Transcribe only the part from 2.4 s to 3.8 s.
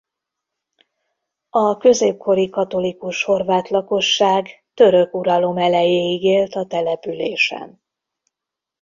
katolikus horvát